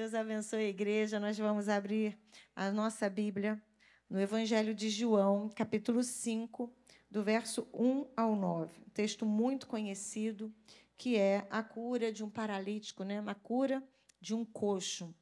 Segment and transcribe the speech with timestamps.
[0.00, 1.20] Deus abençoe a igreja.
[1.20, 2.18] Nós vamos abrir
[2.56, 3.62] a nossa Bíblia
[4.08, 6.72] no Evangelho de João, capítulo 5,
[7.10, 8.80] do verso 1 ao 9.
[8.86, 10.50] Um texto muito conhecido,
[10.96, 13.22] que é a cura de um paralítico, né?
[13.26, 13.86] a cura
[14.18, 15.14] de um coxo.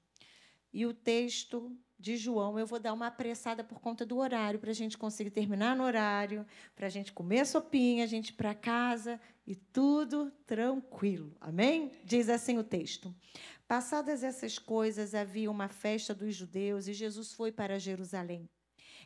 [0.73, 4.71] E o texto de João, eu vou dar uma apressada por conta do horário, para
[4.71, 6.47] a gente conseguir terminar no horário,
[6.77, 11.37] para a gente comer sopinha, a gente ir para casa e tudo tranquilo.
[11.41, 11.91] Amém?
[12.05, 13.13] Diz assim o texto.
[13.67, 18.49] Passadas essas coisas, havia uma festa dos judeus e Jesus foi para Jerusalém.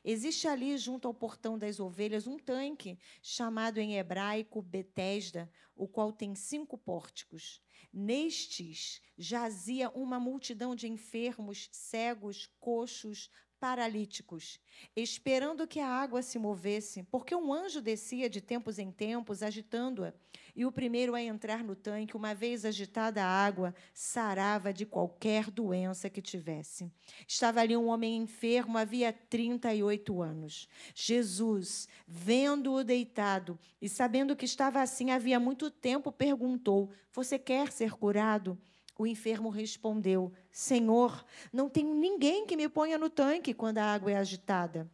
[0.05, 6.13] Existe ali, junto ao portão das ovelhas, um tanque chamado em hebraico Betesda, o qual
[6.13, 7.63] tem cinco pórticos.
[7.93, 13.31] Nestes jazia uma multidão de enfermos, cegos, coxos,
[13.63, 14.59] paralíticos,
[14.97, 20.13] esperando que a água se movesse, porque um anjo descia de tempos em tempos, agitando-a.
[20.57, 25.49] E o primeiro a entrar no tanque, uma vez agitada a água, sarava de qualquer
[25.49, 26.91] doença que tivesse.
[27.25, 30.69] Estava ali um homem enfermo, havia 38 anos.
[30.93, 37.93] Jesus, vendo-o deitado e sabendo que estava assim havia muito tempo, perguntou: Você quer ser
[37.93, 38.59] curado?
[39.03, 44.13] O enfermo respondeu: Senhor, não tenho ninguém que me ponha no tanque quando a água
[44.13, 44.89] é agitada.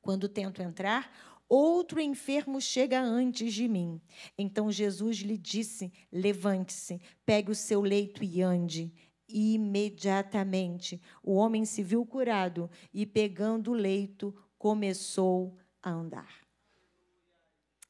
[0.00, 1.12] Quando tento entrar,
[1.48, 4.00] outro enfermo chega antes de mim.
[4.38, 8.94] Então Jesus lhe disse: Levante-se, pegue o seu leito e ande.
[9.28, 16.32] Imediatamente o homem se viu curado e, pegando o leito, começou a andar.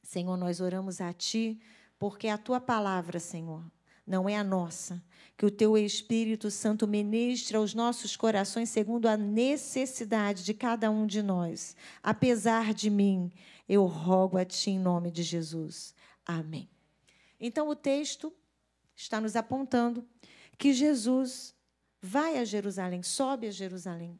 [0.01, 1.61] Senhor, nós oramos a Ti,
[1.99, 3.63] porque é a Tua palavra, Senhor,
[4.09, 5.01] não é a nossa.
[5.37, 11.05] Que o teu Espírito Santo ministre aos nossos corações segundo a necessidade de cada um
[11.05, 11.77] de nós.
[12.01, 13.31] Apesar de mim,
[13.69, 15.93] eu rogo a ti em nome de Jesus.
[16.25, 16.67] Amém.
[17.39, 18.33] Então o texto
[18.95, 20.05] está nos apontando
[20.57, 21.55] que Jesus
[22.01, 24.19] vai a Jerusalém, sobe a Jerusalém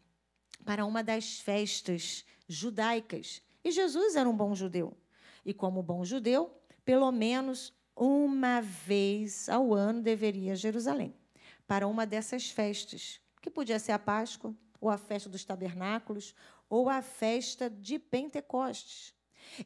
[0.63, 3.41] para uma das festas judaicas.
[3.63, 4.95] E Jesus era um bom judeu.
[5.43, 6.55] E como bom judeu,
[6.85, 11.13] pelo menos uma vez ao ano deveria a Jerusalém
[11.67, 16.33] para uma dessas festas, que podia ser a Páscoa, ou a festa dos tabernáculos,
[16.69, 19.13] ou a festa de Pentecostes.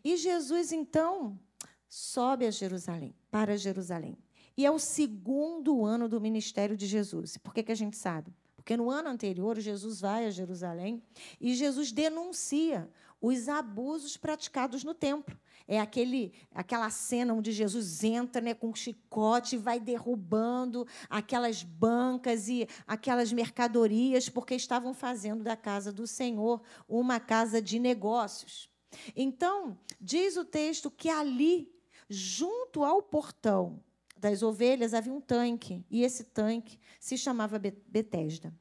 [0.04, 1.40] E Jesus, então,
[1.88, 4.18] sobe a Jerusalém, para Jerusalém.
[4.58, 7.38] E é o segundo ano do ministério de Jesus.
[7.38, 8.34] Por que, que a gente sabe?
[8.56, 11.04] Porque no ano anterior, Jesus vai a Jerusalém
[11.40, 12.90] e Jesus denuncia
[13.22, 15.38] os abusos praticados no templo.
[15.68, 21.64] É aquele, aquela cena onde Jesus entra né, com um chicote e vai derrubando aquelas
[21.64, 28.70] bancas e aquelas mercadorias, porque estavam fazendo da casa do Senhor uma casa de negócios.
[29.16, 31.72] Então, diz o texto que ali,
[32.10, 33.82] junto ao portão
[34.18, 38.54] das ovelhas, havia um tanque, e esse tanque se chamava Betesda.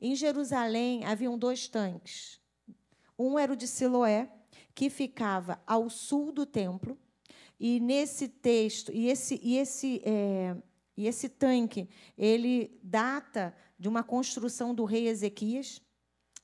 [0.00, 2.40] Em Jerusalém haviam dois tanques.
[3.18, 4.30] Um era o de Siloé,
[4.76, 6.98] que ficava ao sul do templo.
[7.58, 10.54] E nesse texto, e esse, e esse, é,
[10.94, 15.80] e esse tanque, ele data de uma construção do rei Ezequias.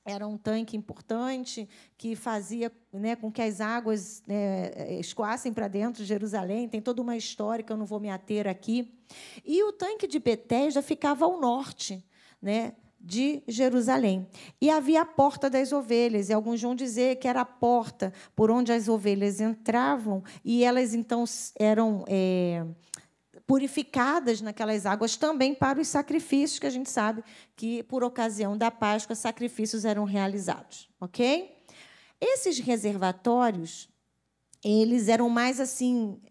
[0.03, 6.01] Era um tanque importante que fazia né, com que as águas né, escoassem para dentro
[6.01, 6.67] de Jerusalém.
[6.67, 8.91] Tem toda uma história que eu não vou me ater aqui.
[9.45, 12.03] E o tanque de Betesda ficava ao norte,
[12.41, 14.25] né, de Jerusalém.
[14.61, 18.49] E havia a porta das ovelhas, e alguns vão dizer que era a porta por
[18.49, 21.25] onde as ovelhas entravam, e elas então
[21.59, 22.65] eram é,
[23.45, 27.21] purificadas naquelas águas também para os sacrifícios, que a gente sabe
[27.57, 30.89] que, por ocasião da Páscoa, sacrifícios eram realizados.
[31.01, 31.53] Ok?
[32.21, 33.89] Esses reservatórios,
[34.63, 36.21] eles eram mais assim,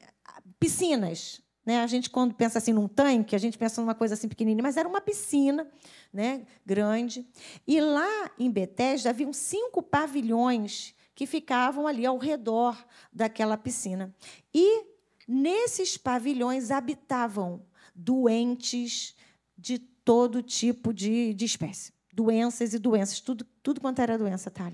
[0.58, 1.80] piscinas, né?
[1.80, 4.76] A gente, quando pensa assim num tanque, a gente pensa numa coisa assim pequenininha, mas
[4.76, 5.66] era uma piscina
[6.12, 7.26] né, grande.
[7.66, 12.76] E lá em Betesda haviam cinco pavilhões que ficavam ali ao redor
[13.12, 14.14] daquela piscina.
[14.52, 14.86] E
[15.28, 17.64] nesses pavilhões habitavam
[17.94, 19.14] doentes
[19.56, 21.92] de todo tipo de, de espécie.
[22.12, 24.70] Doenças e doenças, tudo, tudo quanto era doença está.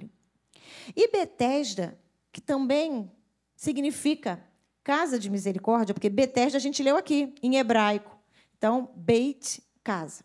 [0.96, 1.98] E Betesda,
[2.32, 3.12] que também
[3.54, 4.42] significa
[4.88, 8.18] casa de misericórdia, porque Betesda a gente leu aqui, em hebraico.
[8.56, 10.24] Então, Beit, casa.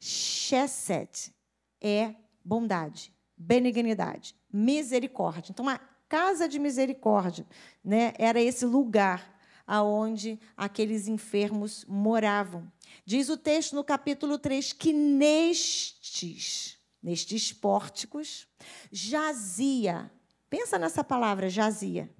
[0.00, 1.32] Chesed
[1.80, 5.52] é bondade, benignidade, misericórdia.
[5.52, 5.78] Então, a
[6.08, 7.46] casa de misericórdia
[7.84, 12.66] né, era esse lugar aonde aqueles enfermos moravam.
[13.04, 18.48] Diz o texto no capítulo 3 que nestes, nestes pórticos,
[18.90, 20.10] jazia.
[20.50, 22.12] Pensa nessa palavra, jazia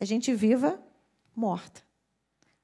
[0.00, 0.82] a gente viva
[1.34, 1.82] morta.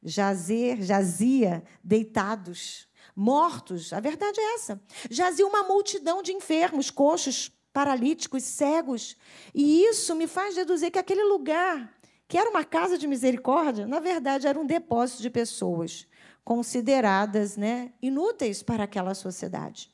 [0.03, 2.89] Jazer, jazia, deitados.
[3.15, 4.81] mortos, a verdade é essa.
[5.11, 9.17] Jazia uma multidão de enfermos, coxos, paralíticos, cegos.
[9.55, 11.93] E isso me faz deduzir que aquele lugar,
[12.27, 16.07] que era uma casa de misericórdia, na verdade era um depósito de pessoas
[16.45, 19.91] consideradas né, inúteis para aquela sociedade.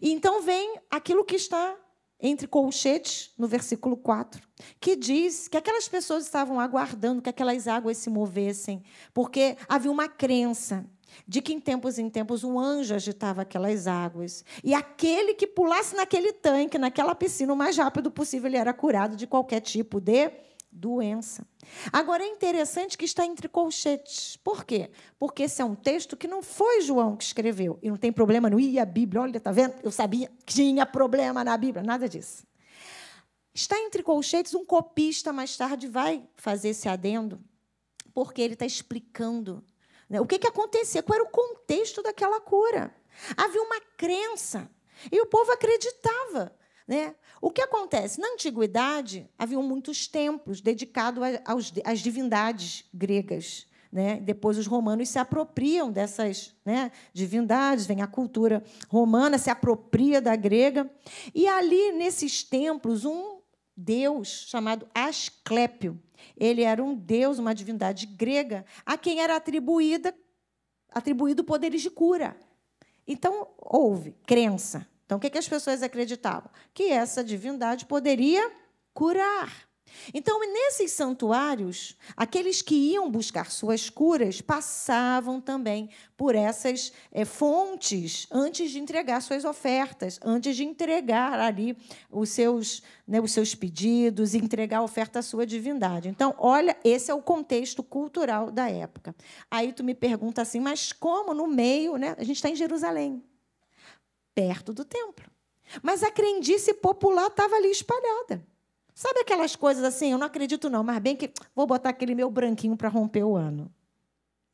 [0.00, 1.76] E então vem aquilo que está
[2.20, 4.42] entre colchetes, no versículo 4,
[4.80, 8.82] que diz que aquelas pessoas estavam aguardando que aquelas águas se movessem,
[9.12, 10.84] porque havia uma crença
[11.26, 14.44] de que em tempos em tempos um anjo agitava aquelas águas.
[14.62, 19.16] E aquele que pulasse naquele tanque, naquela piscina, o mais rápido possível, ele era curado
[19.16, 20.30] de qualquer tipo de
[20.70, 21.46] doença.
[21.92, 24.36] Agora é interessante que está entre colchetes.
[24.36, 24.90] Por quê?
[25.18, 27.78] Porque esse é um texto que não foi João que escreveu.
[27.82, 29.22] E não tem problema no ir a Bíblia.
[29.22, 29.74] Olha, está vendo?
[29.82, 31.82] Eu sabia que tinha problema na Bíblia.
[31.82, 32.46] Nada disso.
[33.54, 37.40] Está entre colchetes, um copista mais tarde vai fazer esse adendo,
[38.12, 39.64] porque ele está explicando
[40.08, 40.20] né?
[40.20, 41.02] O que, que acontecia?
[41.02, 42.94] Qual era o contexto daquela cura?
[43.36, 44.70] Havia uma crença
[45.10, 46.54] e o povo acreditava.
[46.86, 47.14] Né?
[47.40, 48.20] O que acontece?
[48.20, 51.22] Na antiguidade, haviam muitos templos dedicados
[51.84, 53.66] às divindades gregas.
[53.90, 54.20] Né?
[54.20, 60.36] Depois os romanos se apropriam dessas né, divindades, vem a cultura romana, se apropria da
[60.36, 60.90] grega.
[61.34, 63.40] E ali, nesses templos, um
[63.76, 66.00] deus chamado Asclépio,
[66.36, 70.14] ele era um deus, uma divindade grega, a quem era atribuída
[70.90, 72.34] atribuído poderes de cura.
[73.06, 74.86] Então, houve crença.
[75.06, 76.50] Então, o que, as pessoas acreditavam?
[76.74, 78.50] Que essa divindade poderia
[78.92, 79.66] curar.
[80.12, 88.26] Então, nesses santuários, aqueles que iam buscar suas curas passavam também por essas é, fontes
[88.30, 91.76] antes de entregar suas ofertas, antes de entregar ali
[92.10, 96.08] os seus, né, os seus pedidos, entregar a oferta à sua divindade.
[96.08, 99.14] Então, olha, esse é o contexto cultural da época.
[99.50, 102.14] Aí tu me pergunta assim, mas como no meio, né?
[102.18, 103.22] A gente está em Jerusalém,
[104.36, 105.24] perto do templo.
[105.82, 108.46] Mas a crendice popular estava ali espalhada.
[108.94, 110.12] Sabe aquelas coisas assim?
[110.12, 113.34] Eu não acredito, não, mas bem que vou botar aquele meu branquinho para romper o
[113.34, 113.72] ano.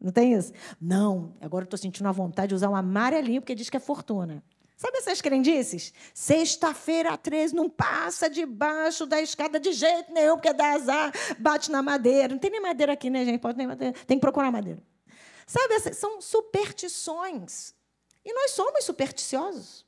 [0.01, 0.53] Não tem isso?
[0.81, 4.43] Não, agora estou sentindo a vontade de usar um amarelinho, porque diz que é fortuna.
[4.77, 5.93] Sabe essas crendices?
[6.13, 11.83] Sexta-feira, 13, não passa debaixo da escada de jeito nenhum, porque dá azar, bate na
[11.83, 12.29] madeira.
[12.35, 13.41] Não tem nem madeira aqui, né, gente?
[13.41, 13.95] Pode ter madeira.
[14.07, 14.83] Tem que procurar madeira.
[15.47, 17.75] Sabe, são superstições.
[18.25, 19.85] E nós somos supersticiosos.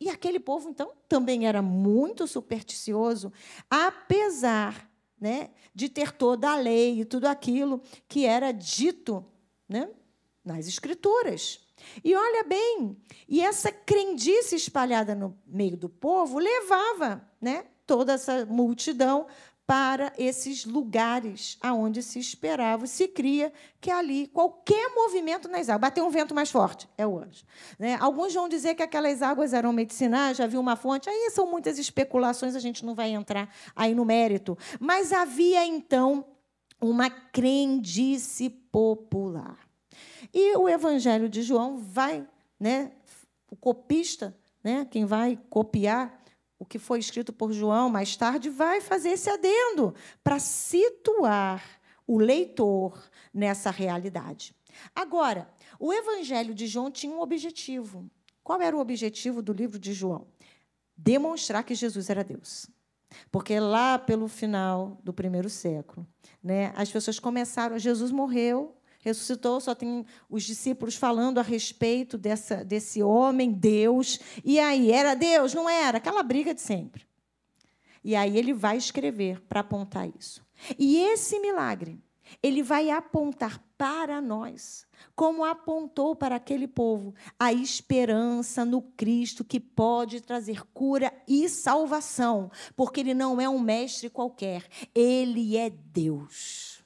[0.00, 3.32] E aquele povo, então, também era muito supersticioso,
[3.68, 4.88] apesar
[5.20, 9.24] né, de ter toda a lei e tudo aquilo que era dito
[9.68, 9.90] né,
[10.44, 11.60] nas Escrituras.
[12.04, 12.96] E olha bem,
[13.28, 19.26] e essa crendice espalhada no meio do povo levava né, toda essa multidão
[19.68, 26.02] para esses lugares aonde se esperava, se cria que ali qualquer movimento nas águas, bater
[26.02, 27.44] um vento mais forte, é o anjo.
[27.78, 27.98] Né?
[28.00, 31.78] Alguns vão dizer que aquelas águas eram medicinais, já havia uma fonte, aí são muitas
[31.78, 34.56] especulações, a gente não vai entrar aí no mérito.
[34.80, 36.24] Mas havia então
[36.80, 39.58] uma crendice popular.
[40.32, 42.26] E o Evangelho de João vai,
[42.58, 42.92] né,
[43.50, 44.34] o copista,
[44.64, 46.17] né, quem vai copiar
[46.58, 49.94] o que foi escrito por João mais tarde vai fazer esse adendo
[50.24, 51.62] para situar
[52.06, 52.98] o leitor
[53.32, 54.54] nessa realidade.
[54.94, 58.10] Agora, o Evangelho de João tinha um objetivo.
[58.42, 60.26] Qual era o objetivo do livro de João?
[60.96, 62.66] Demonstrar que Jesus era Deus.
[63.30, 66.06] Porque lá pelo final do primeiro século,
[66.42, 72.64] né, as pessoas começaram, Jesus morreu, ressuscitou, só tem os discípulos falando a respeito dessa,
[72.64, 74.18] desse homem, Deus.
[74.44, 75.54] E aí, era Deus?
[75.54, 75.98] Não era?
[75.98, 77.06] Aquela briga de sempre.
[78.02, 80.44] E aí ele vai escrever para apontar isso.
[80.78, 82.00] E esse milagre,
[82.42, 89.60] ele vai apontar para nós, como apontou para aquele povo, a esperança no Cristo que
[89.60, 96.77] pode trazer cura e salvação, porque ele não é um mestre qualquer, ele é Deus.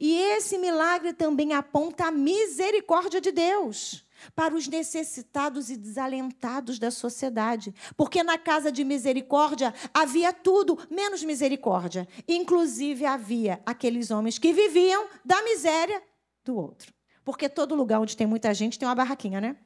[0.00, 6.90] E esse milagre também aponta a misericórdia de Deus para os necessitados e desalentados da
[6.90, 7.74] sociedade.
[7.96, 12.08] Porque na casa de misericórdia havia tudo, menos misericórdia.
[12.26, 16.02] Inclusive havia aqueles homens que viviam da miséria
[16.44, 16.92] do outro.
[17.24, 19.56] Porque todo lugar onde tem muita gente tem uma barraquinha, né?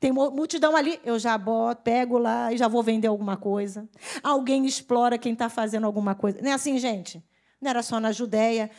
[0.00, 3.88] Tem multidão ali, eu já boto, pego lá e já vou vender alguma coisa.
[4.22, 6.40] Alguém explora quem está fazendo alguma coisa.
[6.42, 7.24] Não é assim, gente?
[7.60, 8.70] Não era só na Judéia.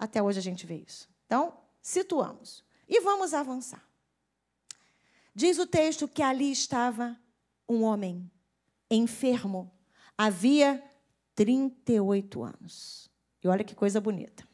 [0.00, 1.06] Até hoje a gente vê isso.
[1.26, 1.52] Então,
[1.82, 2.64] situamos.
[2.88, 3.86] E vamos avançar.
[5.34, 7.20] Diz o texto que ali estava
[7.68, 8.30] um homem
[8.90, 9.70] enfermo.
[10.16, 10.82] Havia
[11.34, 13.10] 38 anos.
[13.44, 14.48] E olha que coisa bonita.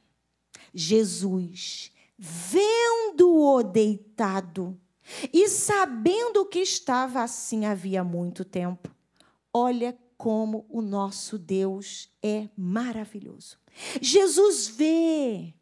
[0.74, 4.76] Jesus, vendo-o deitado
[5.32, 8.90] E sabendo que estava assim havia muito tempo,
[9.54, 13.56] olha como o nosso Deus é maravilhoso.
[14.00, 15.54] Jesus vê.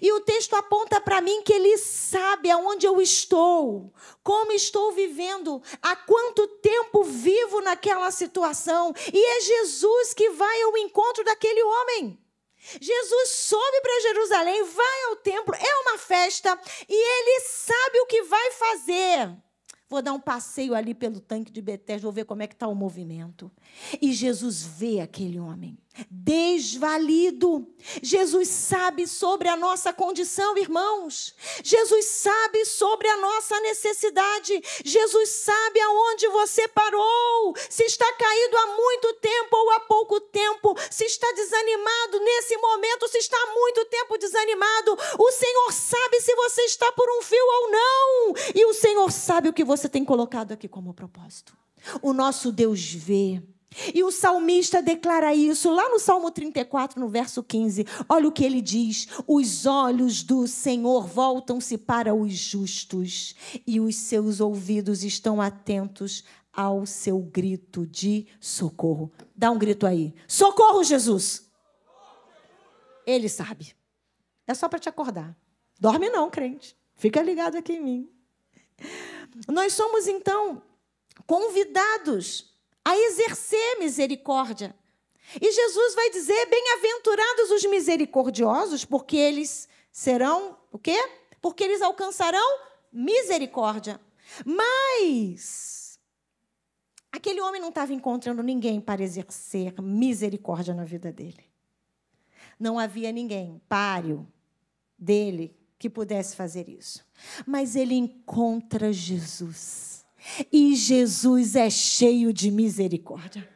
[0.00, 5.62] E o texto aponta para mim que ele sabe aonde eu estou, como estou vivendo,
[5.80, 8.92] há quanto tempo vivo naquela situação.
[9.12, 12.18] E é Jesus que vai ao encontro daquele homem.
[12.78, 18.22] Jesus sobe para Jerusalém, vai ao templo, é uma festa e ele sabe o que
[18.24, 19.34] vai fazer.
[19.88, 22.68] Vou dar um passeio ali pelo tanque de Betesda, vou ver como é que está
[22.68, 23.50] o movimento.
[24.00, 25.76] E Jesus vê aquele homem
[26.10, 27.66] desvalido.
[28.02, 31.34] Jesus sabe sobre a nossa condição, irmãos.
[31.62, 34.62] Jesus sabe sobre a nossa necessidade.
[34.84, 37.54] Jesus sabe aonde você parou.
[37.68, 40.76] Se está caído há muito tempo ou há pouco tempo.
[40.90, 44.96] Se está desanimado nesse momento, se está há muito tempo desanimado.
[45.18, 48.34] O Senhor sabe se você está por um fio ou não.
[48.54, 51.56] E o Senhor sabe o que você tem colocado aqui como propósito.
[52.02, 53.42] O nosso Deus vê.
[53.94, 57.86] E o salmista declara isso lá no Salmo 34, no verso 15.
[58.08, 63.34] Olha o que ele diz: Os olhos do Senhor voltam-se para os justos,
[63.64, 69.12] e os seus ouvidos estão atentos ao seu grito de socorro.
[69.36, 71.48] Dá um grito aí: Socorro, Jesus!
[73.06, 73.74] Ele sabe.
[74.46, 75.36] É só para te acordar.
[75.78, 76.76] Dorme não, crente.
[76.96, 78.10] Fica ligado aqui em mim.
[79.48, 80.62] Nós somos, então,
[81.26, 82.49] convidados
[82.90, 84.74] a exercer misericórdia.
[85.40, 90.98] E Jesus vai dizer: bem-aventurados os misericordiosos, porque eles serão o quê?
[91.40, 92.58] Porque eles alcançarão
[92.92, 94.00] misericórdia.
[94.44, 95.98] Mas
[97.12, 101.44] aquele homem não estava encontrando ninguém para exercer misericórdia na vida dele.
[102.58, 104.26] Não havia ninguém páreo
[104.98, 107.06] dele que pudesse fazer isso.
[107.46, 109.89] Mas ele encontra Jesus.
[110.52, 113.48] E Jesus é cheio de misericórdia.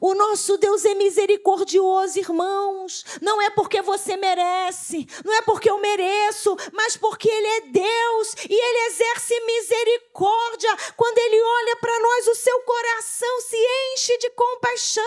[0.00, 3.04] O nosso Deus é misericordioso, irmãos.
[3.20, 8.34] Não é porque você merece, não é porque eu mereço, mas porque Ele é Deus
[8.48, 10.76] e Ele exerce misericórdia.
[10.96, 13.56] Quando Ele olha para nós, o seu coração se
[13.92, 15.04] enche de compaixão.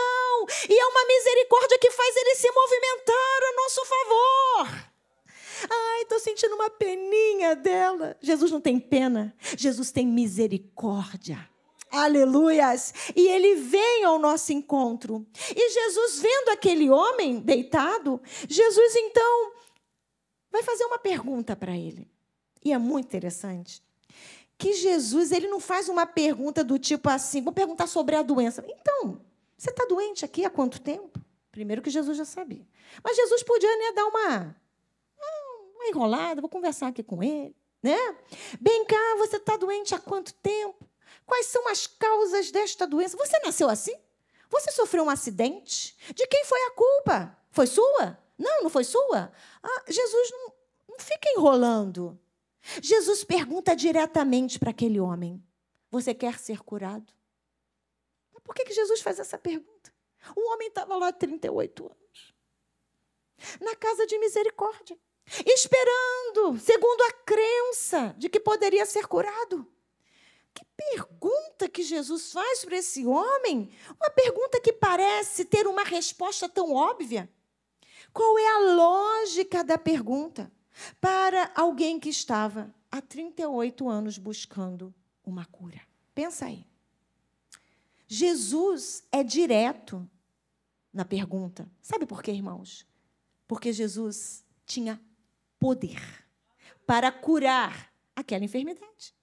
[0.69, 4.96] E é uma misericórdia que faz Ele se movimentar a nosso favor.
[5.69, 8.17] Ai, estou sentindo uma peninha dela.
[8.21, 11.49] Jesus não tem pena, Jesus tem misericórdia.
[11.89, 12.93] Aleluias!
[13.15, 15.25] E ele vem ao nosso encontro.
[15.55, 19.53] E Jesus, vendo aquele homem deitado, Jesus então
[20.51, 22.07] vai fazer uma pergunta para ele.
[22.63, 23.81] E é muito interessante.
[24.57, 28.65] Que Jesus, ele não faz uma pergunta do tipo assim, vou perguntar sobre a doença.
[28.67, 29.21] Então,
[29.57, 31.19] você está doente aqui há quanto tempo?
[31.51, 32.67] Primeiro que Jesus já sabia.
[33.03, 34.55] Mas Jesus podia né, dar uma
[35.77, 37.55] uma enrolada, vou conversar aqui com ele.
[37.81, 37.97] Né?
[38.59, 40.89] Bem cá, você está doente há quanto tempo?
[41.25, 43.17] Quais são as causas desta doença?
[43.17, 43.95] Você nasceu assim?
[44.49, 45.95] Você sofreu um acidente?
[46.13, 47.37] De quem foi a culpa?
[47.51, 48.17] Foi sua?
[48.37, 49.31] Não, não foi sua?
[49.61, 50.53] Ah, Jesus não,
[50.89, 52.19] não fica enrolando.
[52.81, 55.43] Jesus pergunta diretamente para aquele homem:
[55.91, 57.13] Você quer ser curado?
[58.43, 59.93] Por que, que Jesus faz essa pergunta?
[60.35, 62.33] O homem estava lá há 38 anos,
[63.61, 64.97] na casa de misericórdia
[65.45, 69.67] esperando, segundo a crença de que poderia ser curado.
[70.53, 73.69] Que pergunta que Jesus faz para esse homem?
[73.99, 77.29] Uma pergunta que parece ter uma resposta tão óbvia.
[78.13, 80.51] Qual é a lógica da pergunta
[80.99, 84.93] para alguém que estava há 38 anos buscando
[85.23, 85.81] uma cura?
[86.15, 86.65] Pensa aí.
[88.07, 90.09] Jesus é direto
[90.91, 91.69] na pergunta.
[91.81, 92.87] Sabe por quê, irmãos?
[93.47, 94.99] Porque Jesus tinha
[95.67, 95.99] poder
[96.85, 99.13] para curar aquela enfermidade.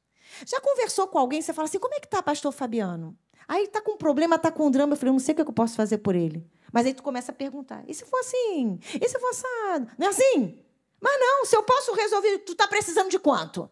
[0.45, 3.17] Já conversou com alguém, você fala assim: como é que está, pastor Fabiano?
[3.49, 4.93] Aí está com um problema, está com um drama.
[4.93, 6.47] Eu falei: não sei o que eu posso fazer por ele.
[6.71, 8.79] Mas aí tu começa a perguntar: e se for assim?
[9.01, 9.91] E se for assado?
[9.97, 10.63] Não é assim?
[11.01, 13.71] Mas não, se eu posso resolver, tu está precisando de quanto?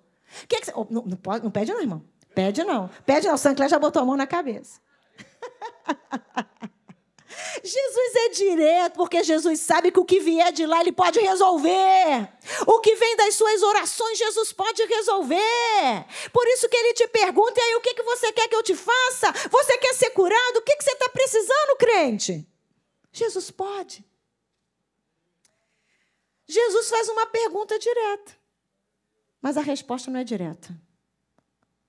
[0.49, 0.73] Que, que você...
[0.75, 2.03] oh, não, não pede, não, irmão.
[2.35, 2.89] Pede não.
[3.05, 3.35] Pede não.
[3.35, 4.81] O Sancler já botou a mão na cabeça.
[7.65, 12.29] Jesus é direto, porque Jesus sabe que o que vier de lá ele pode resolver.
[12.67, 16.07] O que vem das suas orações, Jesus pode resolver.
[16.33, 18.63] Por isso que ele te pergunta: e aí, o que, que você quer que eu
[18.63, 19.33] te faça?
[19.49, 20.57] Você quer ser curado?
[20.57, 22.47] O que, que você está precisando, crente?
[23.13, 24.05] Jesus pode.
[26.47, 28.37] Jesus faz uma pergunta direta,
[29.41, 30.75] mas a resposta não é direta.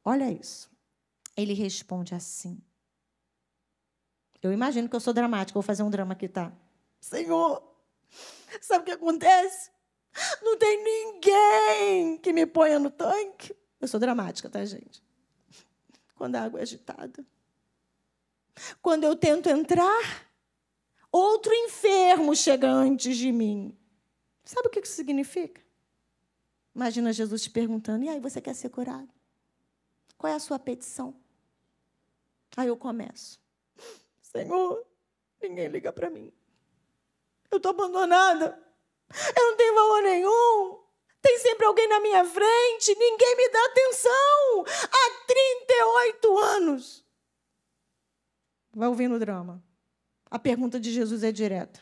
[0.06, 0.70] Olha isso.
[1.36, 2.62] Ele responde assim:
[4.44, 6.52] eu imagino que eu sou dramática, vou fazer um drama aqui, tá?
[7.00, 7.64] Senhor,
[8.62, 9.72] sabe o que acontece?
[10.42, 13.56] Não tem ninguém que me ponha no tanque.
[13.80, 15.04] Eu sou dramática, tá, gente?
[16.16, 17.26] Quando a água é agitada.
[18.82, 20.28] Quando eu tento entrar,
[21.12, 23.76] outro enfermo chega antes de mim.
[24.44, 25.62] Sabe o que isso significa?
[26.76, 29.10] Imagina Jesus te perguntando: e aí, você quer ser curado?
[30.18, 31.16] Qual é a sua petição?
[32.56, 33.40] Aí eu começo:
[34.36, 34.86] Senhor,
[35.42, 36.34] ninguém liga para mim.
[37.52, 38.60] Eu estou abandonada.
[39.38, 40.84] Eu não tenho valor nenhum.
[41.22, 42.96] Tem sempre alguém na minha frente.
[42.96, 44.66] Ninguém me dá atenção.
[44.92, 47.06] Há 38 anos.
[48.74, 49.64] Vai ouvindo o drama.
[50.32, 51.80] A pergunta de Jesus é direta.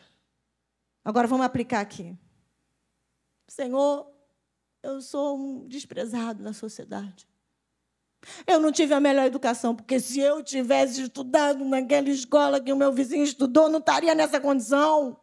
[1.02, 2.16] Agora vamos aplicar aqui.
[3.48, 4.12] Senhor,
[4.82, 7.26] eu sou um desprezado na sociedade.
[8.46, 12.76] Eu não tive a melhor educação, porque se eu tivesse estudado naquela escola que o
[12.76, 15.18] meu vizinho estudou, não estaria nessa condição.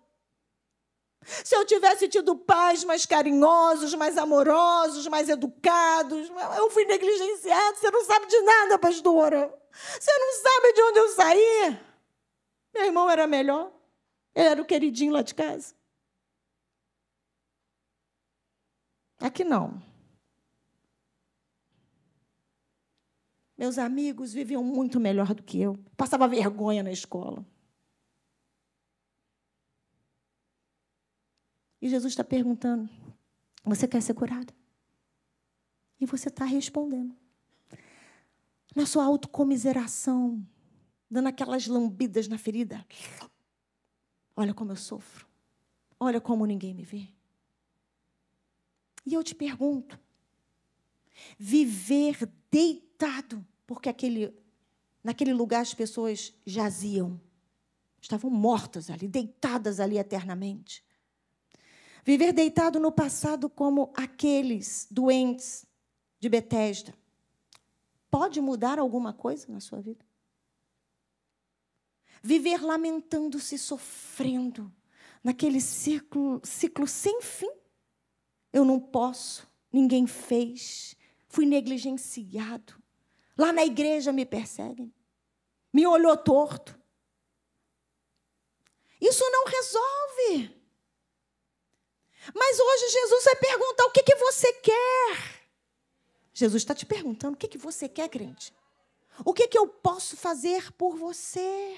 [1.25, 7.77] Se eu tivesse tido pais mais carinhosos, mais amorosos, mais educados, eu fui negligenciado.
[7.77, 9.53] Você não sabe de nada, pastora.
[9.99, 11.79] Você não sabe de onde eu saí.
[12.73, 13.71] Meu irmão era melhor.
[14.33, 15.73] Ele era o queridinho lá de casa.
[19.19, 19.88] Aqui não.
[23.59, 25.77] Meus amigos viviam muito melhor do que eu.
[25.97, 27.45] Passava vergonha na escola.
[31.81, 32.89] E Jesus está perguntando:
[33.65, 34.53] Você quer ser curado?
[35.99, 37.13] E você está respondendo.
[38.73, 40.41] Na sua autocomiseração,
[41.11, 42.87] dando aquelas lambidas na ferida.
[44.37, 45.27] Olha como eu sofro.
[45.99, 47.09] Olha como ninguém me vê.
[49.05, 49.99] E eu te pergunto:
[51.37, 52.88] viver deitado,
[53.65, 54.33] porque aquele,
[55.03, 57.19] naquele lugar as pessoas jaziam,
[58.01, 60.83] estavam mortas ali, deitadas ali eternamente.
[62.03, 65.65] Viver deitado no passado como aqueles doentes
[66.19, 66.93] de Betesda.
[68.09, 70.03] Pode mudar alguma coisa na sua vida?
[72.21, 74.73] Viver lamentando-se, sofrendo,
[75.23, 77.51] naquele ciclo, ciclo sem fim.
[78.51, 80.95] Eu não posso, ninguém fez,
[81.27, 82.79] fui negligenciado.
[83.39, 84.93] Lá na igreja me perseguem,
[85.71, 86.77] me olhou torto.
[88.99, 90.61] Isso não resolve.
[92.35, 95.47] Mas hoje Jesus vai perguntar: o que, que você quer?
[96.33, 98.53] Jesus está te perguntando: o que, que você quer, crente?
[99.23, 101.77] O que, que eu posso fazer por você?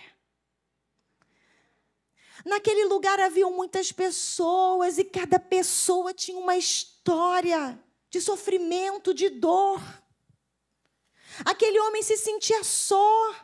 [2.44, 9.80] Naquele lugar haviam muitas pessoas e cada pessoa tinha uma história de sofrimento, de dor.
[11.46, 13.36] Aquele homem se sentia só,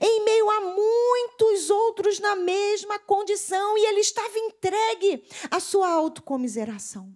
[0.00, 7.14] em meio a muitos outros na mesma condição, e ele estava entregue à sua autocomiseração.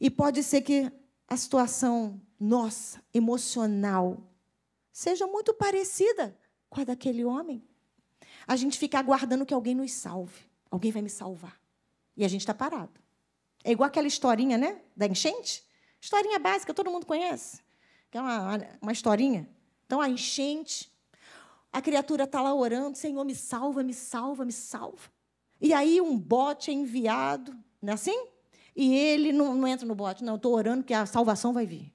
[0.00, 0.90] E pode ser que
[1.26, 4.16] a situação nossa, emocional,
[4.92, 6.38] seja muito parecida
[6.70, 7.62] com a daquele homem.
[8.46, 10.48] A gente fica aguardando que alguém nos salve.
[10.70, 11.60] Alguém vai me salvar.
[12.16, 13.00] E a gente está parado.
[13.64, 14.80] É igual aquela historinha, né?
[14.96, 15.64] Da enchente.
[16.00, 17.60] Historinha básica, todo mundo conhece.
[18.10, 19.48] Que é uma, uma historinha.
[19.86, 20.92] Então, a enchente,
[21.72, 25.10] a criatura está lá orando, Senhor, me salva, me salva, me salva.
[25.60, 28.28] E aí um bote é enviado, não é assim?
[28.76, 31.92] E ele não, não entra no bote, não, estou orando que a salvação vai vir.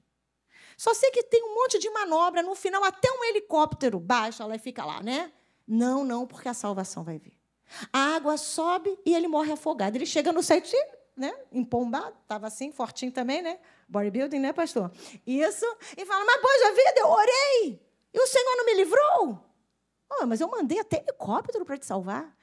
[0.76, 4.56] Só sei que tem um monte de manobra, no final até um helicóptero baixa lá
[4.56, 5.32] e fica lá, né?
[5.66, 7.38] Não, não, porque a salvação vai vir.
[7.92, 9.96] A água sobe e ele morre afogado.
[9.96, 10.76] Ele chega no site,
[11.16, 11.32] né?
[11.50, 13.58] Empombado, estava assim, fortinho também, né?
[13.88, 14.90] Bodybuilding, né, pastor?
[15.26, 15.66] Isso.
[15.96, 17.80] E fala, mas poxa vida, eu orei.
[18.12, 19.44] E o Senhor não me livrou?
[20.10, 22.36] Oh, mas eu mandei até helicóptero para te salvar.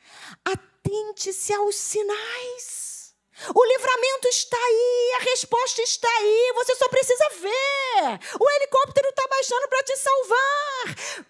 [0.43, 3.15] Atente-se aos sinais.
[3.55, 8.19] O livramento está aí, a resposta está aí, você só precisa ver.
[8.39, 11.25] O helicóptero está baixando para te salvar.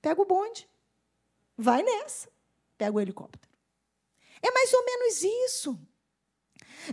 [0.00, 0.68] Pega o bonde.
[1.56, 2.28] Vai nessa.
[2.76, 3.46] Pega o helicóptero.
[4.42, 5.78] É mais ou menos isso.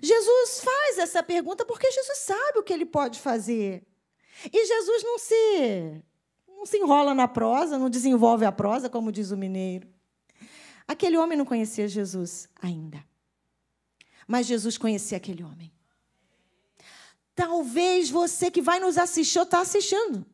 [0.02, 3.84] Jesus faz essa pergunta porque Jesus sabe o que ele pode fazer.
[4.52, 6.04] E Jesus não se
[6.48, 9.88] não se enrola na prosa, não desenvolve a prosa, como diz o mineiro.
[10.88, 13.04] Aquele homem não conhecia Jesus ainda.
[14.28, 15.74] Mas Jesus conhecia aquele homem.
[17.36, 20.26] Talvez você que vai nos assistir ou está assistindo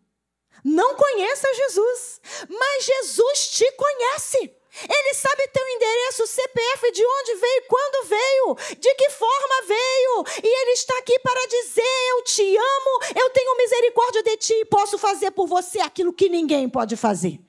[0.64, 4.54] não conheça Jesus, mas Jesus te conhece.
[4.88, 10.44] Ele sabe teu endereço, CPF, de onde veio, quando veio, de que forma veio.
[10.44, 14.66] E Ele está aqui para dizer: Eu te amo, eu tenho misericórdia de ti e
[14.66, 17.42] posso fazer por você aquilo que ninguém pode fazer.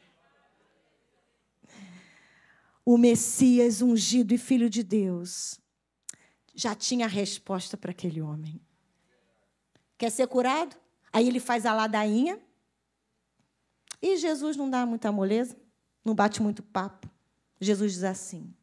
[2.84, 5.60] O Messias, ungido e filho de Deus,
[6.54, 8.60] já tinha a resposta para aquele homem.
[9.98, 10.74] Quer ser curado?
[11.12, 12.40] Aí ele faz a ladainha.
[14.02, 15.54] E Jesus não dá muita moleza,
[16.02, 16.99] não bate muito papo.
[17.60, 18.54] Jesus diz assim: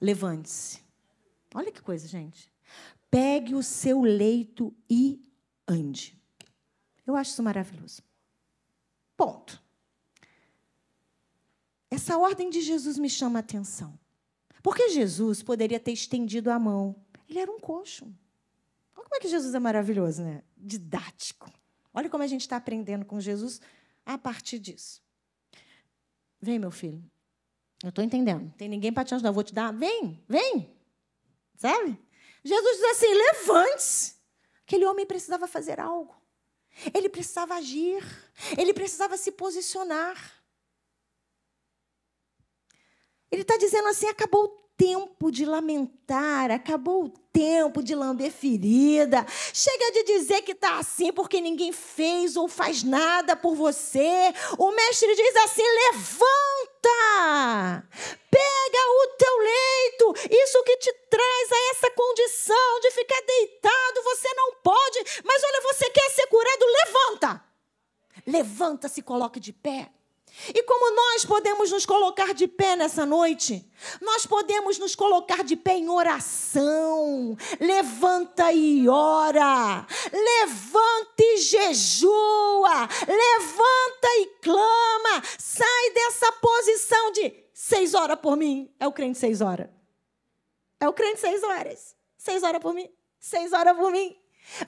[0.00, 0.82] levante-se.
[1.54, 2.52] Olha que coisa, gente.
[3.10, 5.20] Pegue o seu leito e
[5.66, 6.20] ande.
[7.06, 8.02] Eu acho isso maravilhoso.
[9.16, 9.62] Ponto.
[11.90, 13.98] Essa ordem de Jesus me chama a atenção.
[14.62, 16.94] Porque Jesus poderia ter estendido a mão.
[17.26, 18.04] Ele era um coxo.
[18.94, 20.42] Olha como é que Jesus é maravilhoso, né?
[20.54, 21.50] Didático.
[21.94, 23.60] Olha como a gente está aprendendo com Jesus
[24.04, 25.02] a partir disso.
[26.40, 27.02] Vem, meu filho.
[27.82, 28.52] Eu estou entendendo.
[28.56, 29.28] Tem ninguém para te ajudar.
[29.30, 29.72] Eu vou te dar.
[29.72, 30.74] Vem, vem.
[31.56, 31.98] Sabe?
[32.44, 34.14] Jesus diz assim: levante-se.
[34.66, 36.14] Aquele homem precisava fazer algo.
[36.94, 38.04] Ele precisava agir.
[38.56, 40.16] Ele precisava se posicionar.
[43.30, 49.26] Ele está dizendo assim: acabou o tempo de lamentar, acabou o tempo de lamber ferida.
[49.52, 54.32] Chega de dizer que está assim porque ninguém fez ou faz nada por você.
[54.56, 55.62] O mestre diz assim:
[56.78, 57.88] levanta,
[58.30, 60.28] pega o teu leito.
[60.30, 65.22] Isso que te traz a essa condição de ficar deitado, você não pode.
[65.24, 66.64] Mas olha, você quer ser curado?
[66.66, 67.44] Levanta.
[68.26, 69.90] Levanta, se coloque de pé.
[70.54, 73.66] E como nós podemos nos colocar de pé nessa noite?
[74.00, 77.36] Nós podemos nos colocar de pé em oração.
[77.60, 79.86] Levanta e ora.
[80.12, 82.88] Levanta e jejua.
[83.06, 85.22] Levanta e clama.
[85.58, 88.72] Sai dessa posição de seis horas por mim.
[88.78, 89.68] É o crente seis horas.
[90.78, 91.96] É o crente seis horas.
[92.16, 92.88] Seis horas por mim.
[93.18, 94.16] Seis horas por mim.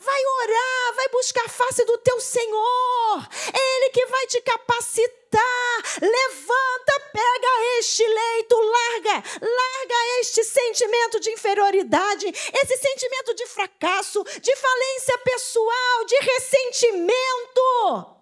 [0.00, 3.28] Vai orar, vai buscar a face do teu Senhor.
[3.54, 6.00] Ele que vai te capacitar.
[6.02, 14.56] Levanta, pega este leito, larga, larga este sentimento de inferioridade, esse sentimento de fracasso, de
[14.56, 18.19] falência pessoal, de ressentimento.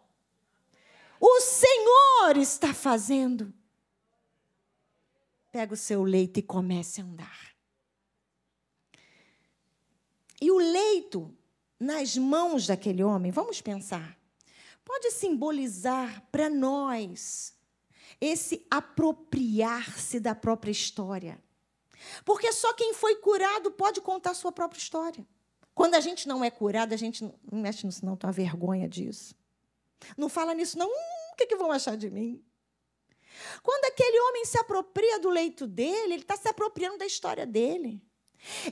[1.20, 3.52] O Senhor está fazendo.
[5.50, 7.48] Pega o seu leito e comece a andar.
[10.40, 11.34] E o leito
[11.80, 14.18] nas mãos daquele homem, vamos pensar,
[14.84, 17.54] pode simbolizar para nós
[18.20, 21.42] esse apropriar-se da própria história.
[22.24, 25.26] Porque só quem foi curado pode contar a sua própria história.
[25.74, 28.88] Quando a gente não é curado, a gente não mexe nisso, não, tem uma vergonha
[28.88, 29.34] disso.
[30.16, 30.88] Não fala nisso, não.
[30.88, 32.44] O que, que vão achar de mim?
[33.62, 38.02] Quando aquele homem se apropria do leito dele, ele está se apropriando da história dele.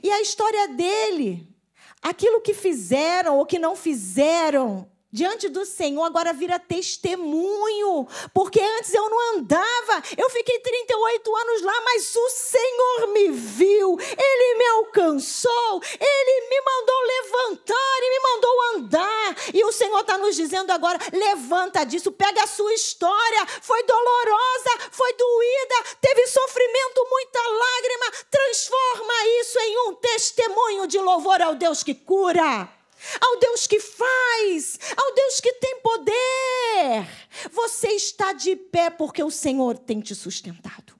[0.01, 1.55] E a história dele
[2.01, 8.93] aquilo que fizeram ou que não fizeram diante do Senhor agora vira testemunho, porque antes
[8.93, 14.65] eu não andava, eu fiquei 38 anos lá, mas o Senhor me viu, Ele me
[14.65, 20.71] alcançou, Ele me mandou levantar e me mandou andar, e o Senhor está nos dizendo
[20.71, 28.25] agora: levanta disso, pega a sua história, foi dolorosa, foi doída, teve sofrimento, muita lágrima,
[28.29, 32.76] transforma isso em um testemunho de louvor ao Deus que cura
[33.21, 37.07] ao Deus que faz, ao Deus que tem poder.
[37.51, 40.97] Você está de pé porque o Senhor tem te sustentado.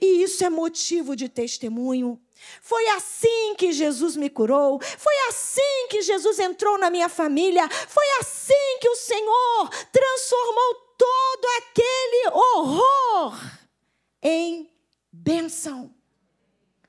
[0.00, 2.20] E isso é motivo de testemunho.
[2.60, 8.06] Foi assim que Jesus me curou, foi assim que Jesus entrou na minha família, foi
[8.20, 13.40] assim que o Senhor transformou todo aquele horror
[14.20, 14.70] em
[15.10, 15.94] bênção.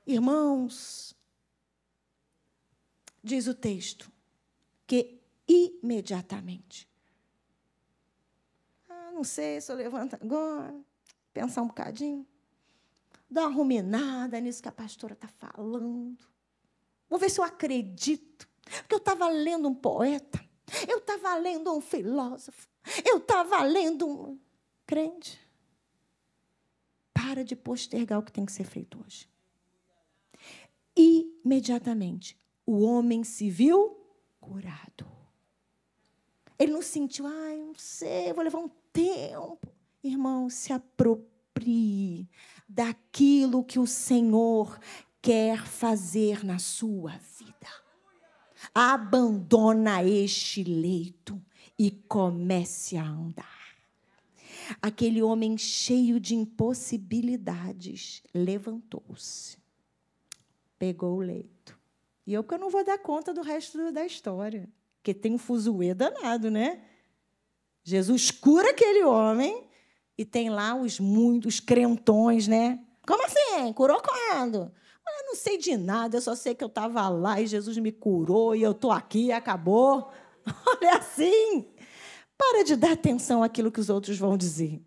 [0.06, 1.14] Irmãos,
[3.22, 4.10] diz o texto,
[4.86, 6.88] que imediatamente.
[8.88, 10.74] Ah, não sei se eu levanto agora,
[11.32, 12.26] pensar um bocadinho,
[13.30, 16.26] dar uma ruminada nisso que a pastora está falando.
[17.08, 18.48] Vou ver se eu acredito.
[18.64, 20.42] Porque eu estava lendo um poeta,
[20.88, 22.66] eu estava lendo um filósofo,
[23.04, 24.40] eu estava lendo um
[24.86, 25.38] crente.
[27.12, 29.28] Para de postergar o que tem que ser feito hoje.
[30.96, 34.03] Imediatamente, o homem se viu
[34.44, 35.06] curado.
[36.58, 39.68] Ele não sentiu, ai, não sei, vou levar um tempo.
[40.02, 42.28] Irmão, se aproprie
[42.68, 44.78] daquilo que o Senhor
[45.20, 47.72] quer fazer na sua vida.
[48.74, 51.40] Abandona este leito
[51.78, 53.64] e comece a andar.
[54.80, 59.58] Aquele homem cheio de impossibilidades levantou-se,
[60.78, 61.73] pegou o leito
[62.26, 65.38] e eu que eu não vou dar conta do resto da história, porque tem um
[65.38, 66.82] fuzuê danado, né?
[67.82, 69.68] Jesus cura aquele homem
[70.16, 72.82] e tem lá os muitos crentões, né?
[73.06, 73.72] Como assim?
[73.74, 74.72] Curou quando?
[75.06, 77.92] Eu não sei de nada, eu só sei que eu estava lá e Jesus me
[77.92, 80.10] curou e eu estou aqui e acabou.
[80.66, 81.66] Olha assim.
[82.36, 84.82] Para de dar atenção àquilo que os outros vão dizer.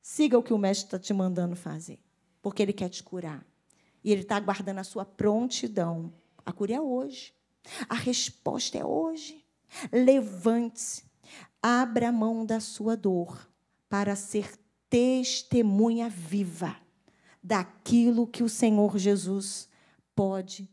[0.00, 1.98] Siga o que o mestre está te mandando fazer,
[2.40, 3.44] porque ele quer te curar.
[4.02, 6.12] E ele está aguardando a sua prontidão.
[6.44, 7.34] A cura é hoje.
[7.88, 9.44] A resposta é hoje.
[9.92, 11.04] Levante-se.
[11.62, 13.48] Abra a mão da sua dor
[13.88, 14.50] para ser
[14.90, 16.76] testemunha viva
[17.42, 19.68] daquilo que o Senhor Jesus
[20.14, 20.70] pode